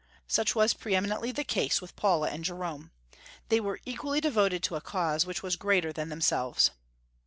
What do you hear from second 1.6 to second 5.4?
with Paula and Jerome. They were equally devoted to a cause